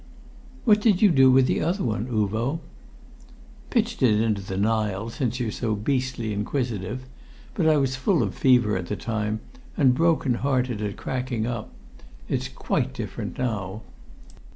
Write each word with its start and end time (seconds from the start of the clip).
"What 0.65 0.81
did 0.81 1.03
you 1.03 1.11
do 1.11 1.29
with 1.29 1.45
the 1.45 1.61
other 1.61 1.83
one, 1.83 2.07
Uvo?" 2.07 2.59
"Pitched 3.69 4.01
it 4.01 4.19
into 4.19 4.41
the 4.41 4.57
Nile, 4.57 5.11
since 5.11 5.39
you're 5.39 5.51
so 5.51 5.75
beastly 5.75 6.33
inquisitive. 6.33 7.03
But 7.53 7.67
I 7.67 7.77
was 7.77 7.95
full 7.95 8.23
of 8.23 8.33
fever 8.33 8.75
at 8.75 8.87
the 8.87 8.95
time, 8.95 9.41
and 9.77 9.93
broken 9.93 10.33
hearted 10.41 10.81
at 10.81 10.97
cracking 10.97 11.45
up. 11.45 11.71
It's 12.27 12.47
quite 12.47 12.95
different 12.95 13.37
now." 13.37 13.83